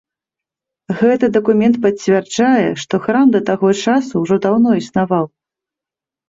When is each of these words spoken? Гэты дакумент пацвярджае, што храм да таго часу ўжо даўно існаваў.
Гэты 1.01 1.27
дакумент 1.35 1.75
пацвярджае, 1.83 2.65
што 2.85 3.01
храм 3.05 3.27
да 3.37 3.43
таго 3.51 3.69
часу 3.83 4.13
ўжо 4.23 4.35
даўно 4.47 4.71
існаваў. 4.81 5.25